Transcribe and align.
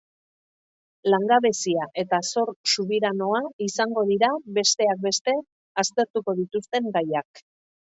Langabezia 1.13 1.85
eta 2.03 2.19
zor 2.29 2.51
subiranoa 2.71 3.43
izango 3.67 4.07
dira, 4.13 4.31
besteak 4.61 5.07
beste, 5.07 5.39
aztertuko 5.87 6.39
dituzten 6.43 6.93
gaiak. 6.99 7.47